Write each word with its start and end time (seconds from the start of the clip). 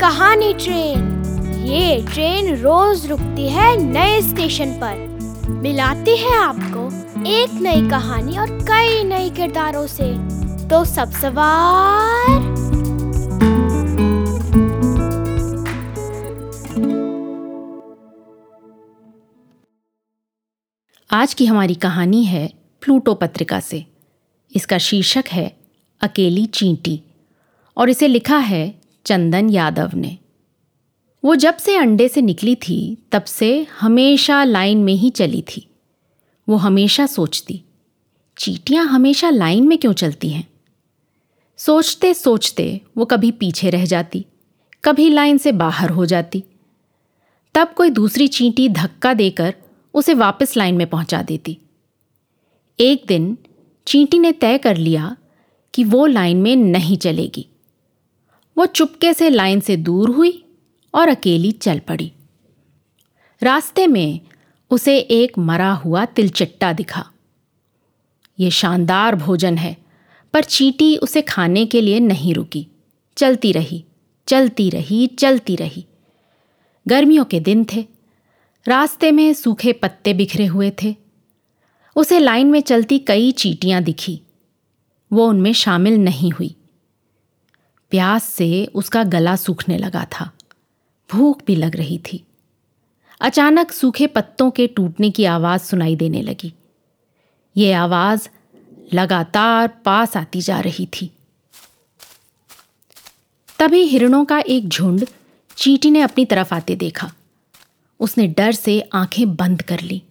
कहानी 0.00 0.54
ट्रेन। 0.54 1.24
ये 1.66 2.06
ट्रेन 2.12 2.56
रोज 2.56 3.06
रुकती 3.06 3.48
है 3.48 3.76
नए 3.76 4.22
स्टेशन 4.22 4.72
पर। 4.72 4.96
मिलाती 5.50 6.16
है 6.16 6.36
आपको 6.36 6.86
एक 7.28 7.52
नई 7.52 7.90
कहानी 7.90 8.38
और 8.38 8.50
कई 8.50 9.04
नए 9.04 9.30
किरदारों 9.30 9.86
से। 9.86 10.12
तो 10.68 10.84
सब 10.84 11.10
सवार। 11.10 12.56
आज 21.10 21.34
की 21.34 21.46
हमारी 21.46 21.74
कहानी 21.74 22.24
है 22.24 22.52
प्लूटो 22.80 23.14
पत्रिका 23.14 23.60
से। 23.60 23.86
इसका 24.56 24.78
शीर्षक 24.78 25.24
है, 25.32 25.56
अकेली 26.00 26.46
चींटी। 26.46 27.02
और 27.76 27.90
इसे 27.90 28.08
लिखा 28.08 28.38
है 28.38 28.85
चंदन 29.06 29.50
यादव 29.50 29.90
ने। 29.94 30.18
वो 31.24 31.34
जब 31.34 31.56
से 31.56 31.76
अंडे 31.76 32.08
से 32.08 32.22
निकली 32.22 32.54
थी, 32.54 32.96
तब 33.12 33.24
से 33.24 33.66
हमेशा 33.80 34.44
लाइन 34.44 34.78
में 34.78 34.94
ही 34.94 35.10
चली 35.10 35.42
थी। 35.42 35.66
वो 36.48 36.56
हमेशा 36.56 37.06
सोचती, 37.06 37.62
चीटियाँ 38.38 38.86
हमेशा 38.86 39.30
लाइन 39.30 39.68
में 39.68 39.78
क्यों 39.78 39.92
चलती 39.92 40.28
हैं? 40.28 40.48
सोचते 41.58 42.14
सोचते 42.14 42.80
वो 42.96 43.04
कभी 43.04 43.30
पीछे 43.30 43.70
रह 43.70 43.84
जाती, 43.84 44.24
कभी 44.84 45.08
लाइन 45.10 45.38
से 45.38 45.52
बाहर 45.52 45.90
हो 45.90 46.06
जाती। 46.06 46.44
तब 47.54 47.72
कोई 47.76 47.90
दूसरी 47.90 48.28
चींटी 48.28 48.68
धक्का 48.68 49.14
देकर 49.14 49.54
उसे 49.94 50.14
वापस 50.14 50.56
लाइन 50.56 50.74
में 50.74 50.86
पहुँचा 50.86 51.22
देती। 51.22 51.58
एक 52.80 53.04
दिन 53.08 53.36
चींटी 53.86 54.18
ने 54.18 54.32
तय 54.32 54.58
कर 54.58 54.76
लिया 54.76 55.16
कि 55.74 55.84
वो 55.84 56.06
लाइन 56.06 56.36
में 56.36 56.56
नहीं 56.56 56.96
चलेगी। 56.96 57.46
वो 58.56 58.66
चुपके 58.66 59.12
से 59.14 59.30
लाइन 59.30 59.60
से 59.60 59.76
दूर 59.76 60.10
हुई 60.10 60.44
और 60.94 61.08
अकेली 61.08 61.52
चल 61.52 61.78
पड़ी। 61.78 62.12
रास्ते 63.42 63.86
में 63.86 64.20
उसे 64.70 64.98
एक 64.98 65.38
मरा 65.38 65.72
हुआ 65.72 66.04
तिलचट्टा 66.04 66.72
दिखा। 66.72 67.04
ये 68.38 68.50
शानदार 68.50 69.14
भोजन 69.14 69.58
है, 69.58 69.76
पर 70.34 70.44
चीटी 70.44 70.96
उसे 70.96 71.22
खाने 71.22 71.66
के 71.66 71.80
लिए 71.80 72.00
नहीं 72.00 72.34
रुकी। 72.34 72.66
चलती 73.16 73.52
रही 73.52 73.84
चलती 74.28 74.70
रही 74.70 75.06
चलती 75.06 75.56
रही। 75.56 75.84
गर्मियों 76.86 77.24
के 77.24 77.40
दिन 77.40 77.66
थे, 77.72 77.84
रास्ते 78.66 79.10
में 79.12 79.32
सूखे 79.32 79.72
पत्ते 79.72 80.14
बिखरे 80.14 80.46
हुए 80.46 80.72
थे। 80.82 80.94
उसे 81.96 82.18
लाइन 82.18 82.46
में 82.46 82.60
चलती 82.60 82.98
कई 82.98 83.30
चीटियाँ 83.32 83.82
दिखी, 83.82 84.20
वो 85.12 85.28
उनमें 85.28 85.52
शामिल 85.52 85.98
नहीं 85.98 86.30
हुई। 86.30 86.54
प्यास 87.90 88.24
से 88.24 88.66
उसका 88.74 89.04
गला 89.04 89.36
सूखने 89.36 89.78
लगा 89.78 90.04
था। 90.04 90.32
भूख 91.12 91.40
भी 91.46 91.56
लग 91.56 91.76
रही 91.76 91.98
थी। 91.98 92.26
अचानक 93.20 93.72
सूखे 93.72 94.06
पत्तों 94.06 94.50
के 94.50 94.66
टूटने 94.66 95.10
की 95.10 95.24
आवाज़ 95.24 95.62
सुनाई 95.62 95.96
देने 95.96 96.22
लगी। 96.22 96.54
ये 97.56 97.72
आवाज़ 97.72 98.28
लगातार 98.94 99.68
पास 99.68 100.16
आती 100.16 100.40
जा 100.40 100.60
रही 100.60 100.86
थी। 100.86 101.10
तभी 103.58 103.82
हिरणों 103.82 104.24
का 104.24 104.38
एक 104.38 104.68
झुंड 104.68 105.06
चीटी 105.56 105.90
ने 105.90 106.00
अपनी 106.00 106.24
तरफ़ 106.24 106.54
आते 106.54 106.76
देखा। 106.76 107.12
उसने 108.00 108.26
डर 108.26 108.52
से 108.52 108.88
आँखें 108.92 109.36
बंद 109.36 109.62
कर 109.62 109.80
ली। 109.80 110.02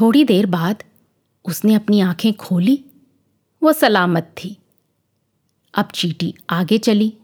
थोड़ी 0.00 0.24
देर 0.24 0.46
बाद 0.46 0.82
उसने 1.44 1.74
अपनी 1.74 2.00
आँखें 2.00 2.34
खोली। 2.34 2.84
वो 3.62 3.72
सलामत 3.72 4.22
थी। 4.22 4.56
अब 5.74 5.88
चीटी 5.94 6.34
आगे 6.50 6.78
चली। 6.78 7.14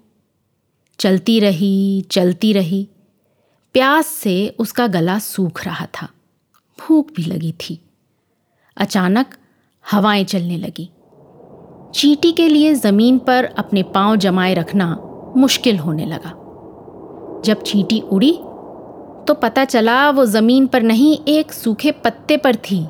चलती 0.99 1.41
रही 1.41 2.01
चलती 2.01 2.53
रही। 2.53 2.89
प्यास 3.73 4.07
से 4.07 4.55
उसका 4.59 4.87
गला 4.87 5.19
सूख 5.19 5.65
रहा 5.65 5.87
था। 5.87 6.09
भूख 6.81 7.07
भी 7.17 7.23
लगी 7.23 7.53
थी। 7.53 7.81
अचानक 8.77 9.37
हवाएँ 9.91 10.25
चलने 10.25 10.57
लगी। 10.57 10.91
चीटी 11.95 12.33
के 12.33 12.49
लिए 12.49 12.75
ज़मीन 12.75 13.19
पर 13.19 13.45
अपने 13.45 13.83
पाँव 13.83 14.17
जमाए 14.17 14.55
रखना 14.55 14.99
मुश्किल 15.37 15.79
होने 15.79 16.07
लगा। 16.07 16.31
जब 17.45 17.63
चीटी 17.63 18.01
उड़ी 18.01 18.33
तो 19.29 19.35
पता 19.35 19.65
चला 19.65 20.11
वो 20.11 20.27
ज़मीन 20.27 20.67
पर 20.67 20.83
नहीं, 20.83 21.19
एक 21.29 21.53
सूखे 21.53 21.91
पत्ते 21.91 22.37
पर 22.37 22.57
थी। 22.57 22.87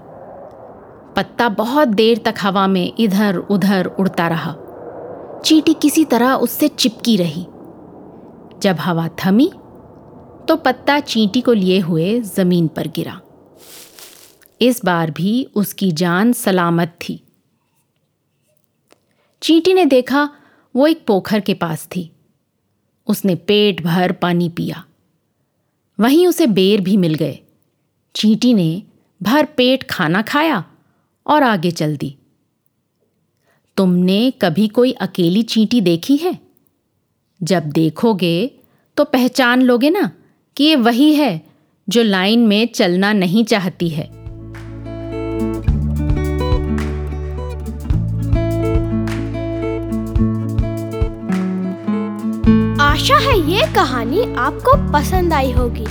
पत्ता 1.16 1.48
बहुत 1.48 1.88
देर 1.88 2.19
तक 2.19 2.34
हवा 2.41 2.66
में 2.66 2.92
इधर 2.98 3.37
उधर 3.37 3.87
उड़ता 3.87 4.28
रहा। 4.28 4.56
चीटी 5.50 5.75
किसी 5.75 6.05
तरह 6.05 6.34
उससे 6.34 6.69
चिपकी 6.69 7.16
रही। 7.16 7.43
जब 8.61 8.77
हवा 8.81 9.09
थमी 9.09 9.50
तो 10.49 10.56
पत्ता 10.56 11.00
चींटी 11.00 11.41
को 11.41 11.53
लिए 11.53 11.78
हुए 11.78 12.21
ज़मीन 12.21 12.69
पर 12.69 12.88
गिरा। 12.88 13.21
इस 14.60 14.84
बार 14.84 15.10
भी 15.10 15.44
उसकी 15.55 15.93
जान 15.93 16.33
सलामत 16.33 16.89
थी। 16.89 17.25
चींटी 19.43 19.75
ने 19.75 19.84
देखा 19.84 20.31
वो 20.77 20.87
एक 20.87 21.06
पोखर 21.06 21.41
के 21.41 21.55
पास 21.55 21.87
थी। 21.87 22.10
उसने 23.06 23.34
पेट 23.34 23.83
भर 23.83 24.12
पानी 24.12 24.49
पिया। 24.49 24.84
वहीं 26.00 26.27
उसे 26.27 26.47
बेर 26.47 26.81
भी 26.81 26.97
मिल 26.97 27.15
गए। 27.15 27.39
चींटी 28.15 28.55
ने 28.55 28.83
भर 29.22 29.44
पेट 29.44 29.83
खाना 29.83 30.22
खाया 30.22 30.65
और 31.27 31.43
आगे 31.43 31.71
चल 31.71 31.97
दी। 31.97 32.16
तुमने 33.77 34.33
कभी 34.43 34.69
कोई 34.69 34.93
अकेली 34.93 35.43
चींटी 35.43 35.81
देखी 35.81 36.17
है? 36.17 36.39
जब 37.43 37.71
देखोगे 37.71 38.51
तो 38.97 39.05
पहचान 39.05 39.63
लोगे 39.63 39.91
ना 39.91 40.11
कि 40.57 40.65
ये 40.65 40.77
वही 40.77 41.13
है 41.15 41.47
जो 41.89 42.03
लाइन 42.03 42.47
में 42.47 42.67
चलना 42.67 43.13
नहीं 43.13 43.45
चाहती 43.45 43.89
है। 43.89 44.05
आशा 52.81 53.19
है 53.19 53.39
ये 53.51 53.67
कहानी 53.75 54.23
आपको 54.35 54.77
पसंद 54.93 55.33
आई 55.33 55.53
होगी। 55.53 55.87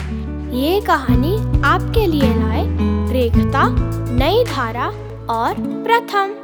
ये 0.60 0.82
कहानी 0.82 1.36
आपके 1.62 2.06
लिए 2.08 2.36
लाए 2.36 2.66
रेखता, 3.14 3.68
नई 4.12 4.44
धारा 4.44 4.88
और 5.30 5.56
प्रथम। 5.60 6.39